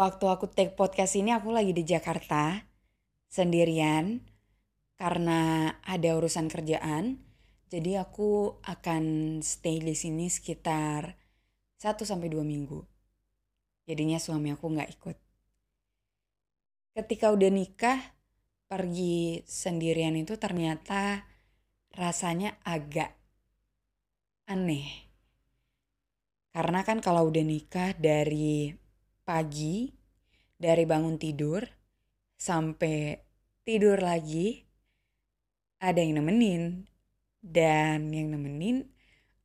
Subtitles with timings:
[0.00, 2.56] Waktu aku take podcast ini aku lagi di Jakarta
[3.28, 4.24] sendirian
[4.96, 7.20] karena ada urusan kerjaan.
[7.68, 9.04] Jadi aku akan
[9.44, 11.20] stay di sini sekitar
[11.76, 12.80] 1 sampai 2 minggu.
[13.84, 15.16] Jadinya suami aku nggak ikut.
[16.96, 18.00] Ketika udah nikah,
[18.72, 21.28] pergi sendirian itu ternyata
[21.92, 23.12] rasanya agak
[24.48, 25.12] aneh.
[26.56, 28.79] Karena kan kalau udah nikah dari
[29.30, 29.94] pagi,
[30.58, 31.62] dari bangun tidur
[32.34, 33.14] sampai
[33.62, 34.66] tidur lagi,
[35.78, 36.90] ada yang nemenin.
[37.40, 38.84] Dan yang nemenin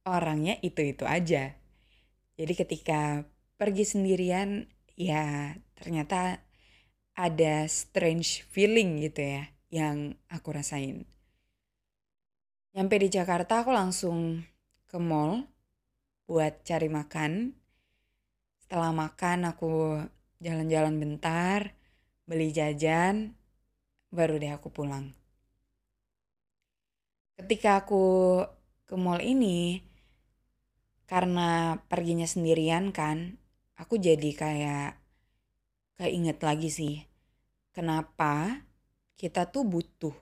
[0.04, 1.56] orangnya itu-itu aja.
[2.36, 3.24] Jadi ketika
[3.56, 4.68] pergi sendirian,
[5.00, 6.44] ya ternyata
[7.16, 11.08] ada strange feeling gitu ya yang aku rasain.
[12.76, 14.44] Nyampe di Jakarta aku langsung
[14.84, 15.48] ke mall
[16.28, 17.56] buat cari makan.
[18.66, 20.02] Setelah makan aku
[20.42, 21.78] jalan-jalan bentar,
[22.26, 23.38] beli jajan,
[24.10, 25.14] baru deh aku pulang.
[27.38, 28.42] Ketika aku
[28.90, 29.86] ke mall ini,
[31.06, 33.38] karena perginya sendirian kan,
[33.78, 34.98] aku jadi kayak
[36.02, 37.06] kayak inget lagi sih,
[37.70, 38.66] kenapa
[39.14, 40.18] kita tuh butuh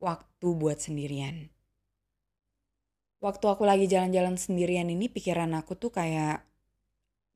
[0.00, 1.52] waktu buat sendirian.
[3.20, 6.53] Waktu aku lagi jalan-jalan sendirian ini pikiran aku tuh kayak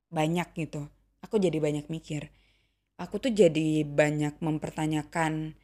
[0.09, 0.89] banyak gitu.
[1.25, 2.33] Aku jadi banyak mikir.
[2.99, 5.55] Aku tuh jadi banyak mempertanyakan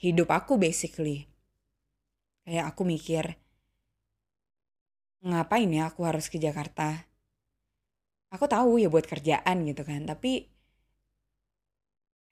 [0.00, 1.28] hidup aku basically.
[2.48, 3.36] Kayak aku mikir,
[5.20, 7.04] ngapain ya aku harus ke Jakarta?
[8.32, 10.48] Aku tahu ya buat kerjaan gitu kan, tapi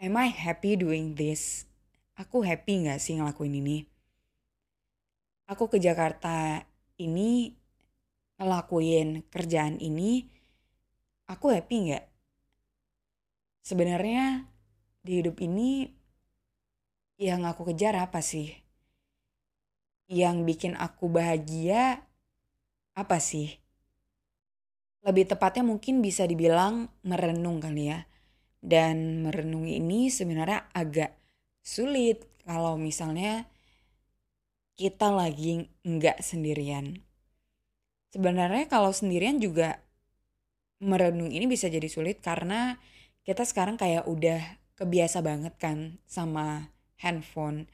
[0.01, 1.69] am I happy doing this?
[2.17, 3.85] Aku happy gak sih ngelakuin ini?
[5.51, 6.65] Aku ke Jakarta
[6.97, 7.53] ini
[8.41, 10.27] ngelakuin kerjaan ini,
[11.29, 12.05] aku happy gak?
[13.61, 14.49] Sebenarnya
[15.05, 15.85] di hidup ini
[17.21, 18.49] yang aku kejar apa sih?
[20.09, 22.01] Yang bikin aku bahagia
[22.97, 23.61] apa sih?
[25.05, 28.09] Lebih tepatnya mungkin bisa dibilang merenung kali ya.
[28.59, 31.15] Dan merenung ini sebenarnya agak
[31.63, 33.47] sulit kalau misalnya
[34.75, 37.05] kita lagi nggak sendirian.
[38.09, 39.85] Sebenarnya kalau sendirian juga
[40.79, 42.79] merenung ini bisa jadi sulit karena
[43.27, 44.41] kita sekarang kayak udah
[44.79, 46.71] kebiasa banget kan sama
[47.03, 47.67] handphone.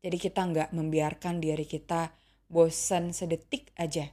[0.00, 2.14] Jadi kita nggak membiarkan diri kita
[2.46, 4.06] bosan sedetik aja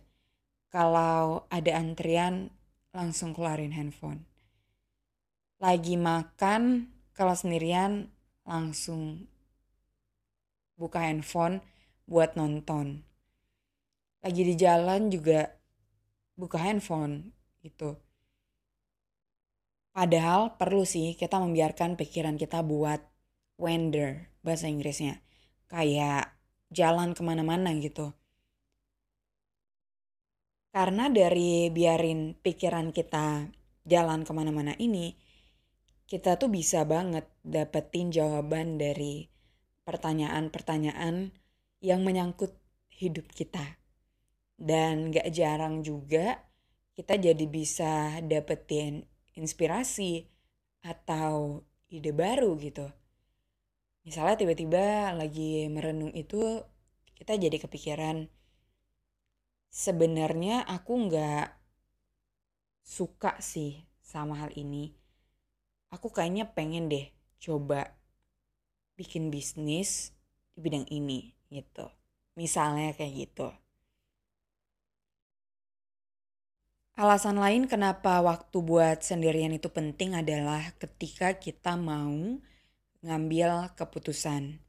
[0.74, 2.50] kalau ada antrian
[2.90, 4.26] langsung keluarin handphone.
[5.62, 8.10] Lagi makan, kalau sendirian
[8.42, 9.30] langsung
[10.74, 11.62] buka handphone
[12.10, 13.06] buat nonton.
[14.26, 15.54] Lagi di jalan juga
[16.34, 17.94] buka handphone gitu.
[19.94, 23.00] Padahal perlu sih kita membiarkan pikiran kita buat
[23.62, 25.22] wander bahasa Inggrisnya.
[25.70, 26.34] Kayak
[26.74, 28.14] jalan ke mana-mana gitu
[30.74, 33.46] karena dari biarin pikiran kita
[33.86, 35.14] jalan ke mana-mana ini,
[36.10, 39.30] kita tuh bisa banget dapetin jawaban dari
[39.86, 41.30] pertanyaan-pertanyaan
[41.78, 42.58] yang menyangkut
[42.90, 43.78] hidup kita.
[44.58, 46.42] Dan gak jarang juga
[46.98, 49.06] kita jadi bisa dapetin
[49.38, 50.28] inspirasi
[50.84, 52.90] atau ide baru gitu.
[54.04, 56.60] Misalnya tiba-tiba lagi merenung itu
[57.16, 58.28] kita jadi kepikiran,
[59.72, 61.56] sebenarnya aku nggak
[62.84, 64.92] suka sih sama hal ini.
[65.90, 67.08] Aku kayaknya pengen deh
[67.40, 67.96] coba
[69.00, 70.12] bikin bisnis
[70.54, 71.88] di bidang ini gitu.
[72.36, 73.63] Misalnya kayak gitu.
[76.94, 82.38] Alasan lain kenapa waktu buat sendirian itu penting adalah ketika kita mau
[83.02, 84.62] ngambil keputusan.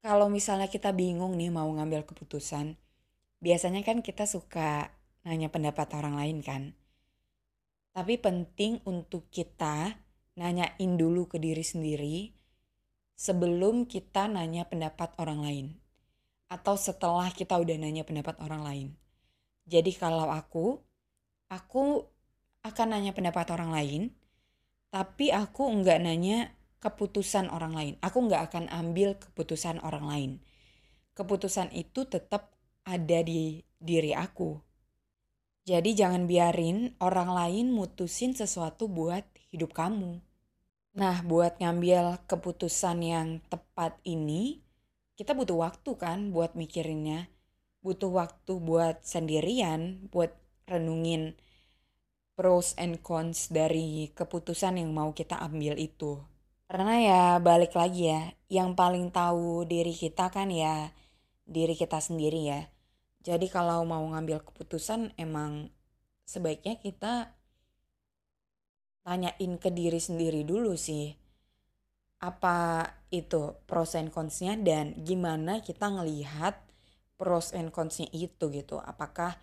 [0.00, 2.80] Kalau misalnya kita bingung nih mau ngambil keputusan,
[3.36, 4.88] biasanya kan kita suka
[5.28, 6.72] nanya pendapat orang lain kan.
[7.92, 9.92] Tapi penting untuk kita
[10.40, 12.32] nanyain dulu ke diri sendiri
[13.12, 15.66] sebelum kita nanya pendapat orang lain.
[16.48, 18.88] Atau setelah kita udah nanya pendapat orang lain.
[19.68, 20.80] Jadi kalau aku,
[21.52, 22.08] aku
[22.64, 24.02] akan nanya pendapat orang lain,
[24.88, 27.94] tapi aku nggak nanya keputusan orang lain.
[28.00, 30.30] Aku nggak akan ambil keputusan orang lain.
[31.12, 32.56] Keputusan itu tetap
[32.88, 34.56] ada di diri aku.
[35.68, 40.24] Jadi jangan biarin orang lain mutusin sesuatu buat hidup kamu.
[40.96, 44.64] Nah, buat ngambil keputusan yang tepat ini,
[45.20, 47.28] kita butuh waktu kan buat mikirinnya
[47.80, 50.34] butuh waktu buat sendirian, buat
[50.68, 51.38] renungin
[52.38, 56.22] pros and cons dari keputusan yang mau kita ambil itu.
[56.68, 60.92] Karena ya balik lagi ya, yang paling tahu diri kita kan ya
[61.48, 62.60] diri kita sendiri ya.
[63.24, 65.72] Jadi kalau mau ngambil keputusan emang
[66.28, 67.32] sebaiknya kita
[69.02, 71.16] tanyain ke diri sendiri dulu sih.
[72.20, 76.67] Apa itu pros and consnya dan gimana kita ngelihat
[77.18, 78.78] pros and consnya itu gitu.
[78.78, 79.36] Apakah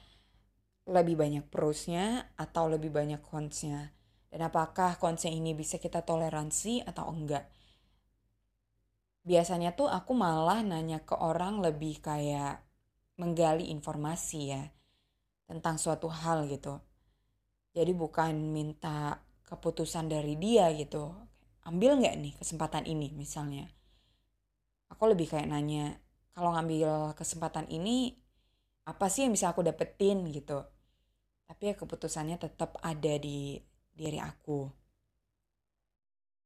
[0.88, 3.92] lebih banyak prosnya atau lebih banyak consnya?
[4.32, 7.46] Dan apakah consnya ini bisa kita toleransi atau enggak?
[9.28, 12.64] Biasanya tuh aku malah nanya ke orang lebih kayak
[13.20, 14.64] menggali informasi ya
[15.50, 16.78] tentang suatu hal gitu.
[17.76, 21.12] Jadi bukan minta keputusan dari dia gitu.
[21.66, 23.66] Ambil nggak nih kesempatan ini misalnya?
[24.94, 25.98] Aku lebih kayak nanya
[26.36, 28.12] kalau ngambil kesempatan ini
[28.86, 30.62] apa sih yang bisa aku dapetin gitu.
[31.48, 33.58] Tapi ya keputusannya tetap ada di
[33.96, 34.68] diri aku.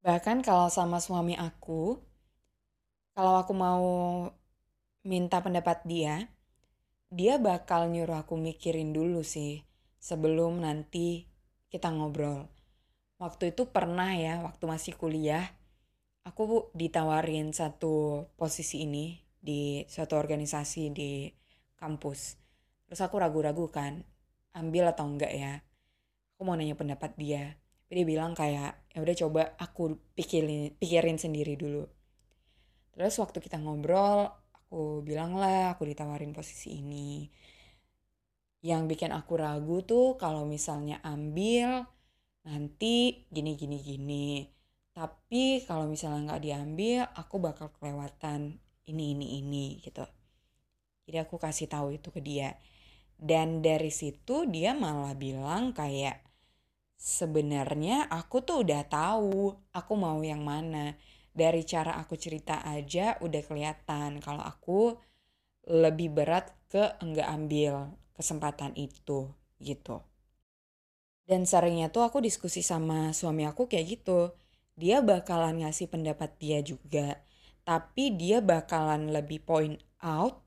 [0.06, 1.98] Bahkan kalau sama suami aku
[3.18, 3.86] kalau aku mau
[5.04, 6.30] minta pendapat dia
[7.10, 9.66] dia bakal nyuruh aku mikirin dulu sih
[9.98, 11.26] sebelum nanti
[11.74, 12.46] kita ngobrol.
[13.18, 15.44] Waktu itu pernah ya waktu masih kuliah
[16.24, 21.32] aku ditawarin satu posisi ini di suatu organisasi di
[21.80, 22.36] kampus.
[22.86, 24.04] Terus aku ragu-ragu kan,
[24.54, 25.64] ambil atau enggak ya.
[26.36, 27.56] Aku mau nanya pendapat dia.
[27.88, 31.88] Tapi dia bilang kayak, ya udah coba aku pikirin, pikirin sendiri dulu.
[32.94, 37.26] Terus waktu kita ngobrol, aku bilang lah aku ditawarin posisi ini.
[38.60, 41.88] Yang bikin aku ragu tuh kalau misalnya ambil,
[42.44, 44.44] nanti gini gini gini.
[44.92, 48.60] Tapi kalau misalnya nggak diambil, aku bakal kelewatan
[48.90, 50.04] ini ini ini gitu.
[51.10, 52.58] Jadi aku kasih tahu itu ke dia.
[53.20, 56.22] Dan dari situ dia malah bilang kayak
[57.00, 60.96] sebenarnya aku tuh udah tahu aku mau yang mana.
[61.34, 64.98] Dari cara aku cerita aja udah kelihatan kalau aku
[65.70, 67.74] lebih berat ke enggak ambil
[68.14, 69.30] kesempatan itu
[69.62, 70.02] gitu.
[71.30, 74.34] Dan seringnya tuh aku diskusi sama suami aku kayak gitu.
[74.74, 77.22] Dia bakalan ngasih pendapat dia juga
[77.70, 80.42] tapi dia bakalan lebih point out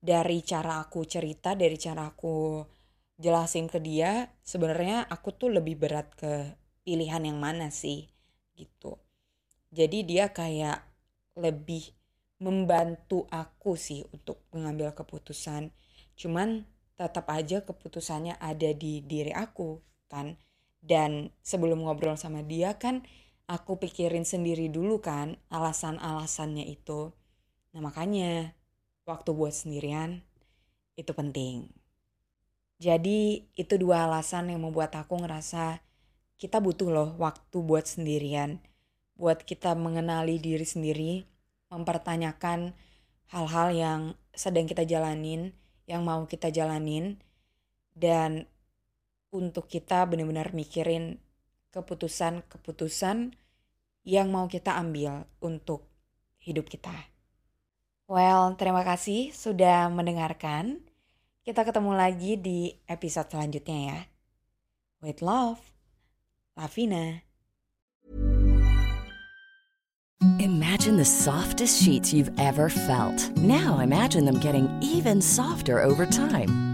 [0.00, 2.64] dari cara aku cerita, dari cara aku
[3.20, 8.08] jelasin ke dia, sebenarnya aku tuh lebih berat ke pilihan yang mana sih
[8.56, 8.96] gitu.
[9.76, 10.88] Jadi dia kayak
[11.36, 11.92] lebih
[12.40, 15.68] membantu aku sih untuk mengambil keputusan.
[16.16, 16.64] Cuman
[16.96, 20.40] tetap aja keputusannya ada di diri aku kan.
[20.80, 23.04] Dan sebelum ngobrol sama dia kan
[23.44, 27.12] aku pikirin sendiri dulu kan alasan-alasannya itu.
[27.76, 28.56] Nah makanya
[29.04, 30.24] waktu buat sendirian
[30.96, 31.68] itu penting.
[32.80, 35.80] Jadi itu dua alasan yang membuat aku ngerasa
[36.36, 38.60] kita butuh loh waktu buat sendirian.
[39.14, 41.22] Buat kita mengenali diri sendiri,
[41.70, 42.74] mempertanyakan
[43.30, 44.00] hal-hal yang
[44.34, 45.54] sedang kita jalanin,
[45.86, 47.22] yang mau kita jalanin,
[47.94, 48.50] dan
[49.30, 51.22] untuk kita benar-benar mikirin
[51.74, 53.34] keputusan-keputusan
[54.06, 55.90] yang mau kita ambil untuk
[56.38, 56.94] hidup kita.
[58.06, 60.84] Well, terima kasih sudah mendengarkan.
[61.42, 64.00] Kita ketemu lagi di episode selanjutnya ya.
[65.02, 65.60] With love,
[66.56, 67.24] Lavina.
[70.40, 73.28] Imagine the softest sheets you've ever felt.
[73.36, 76.73] Now imagine them getting even softer over time.